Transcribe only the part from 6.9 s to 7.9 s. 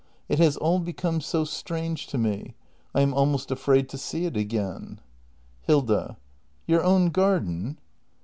garden!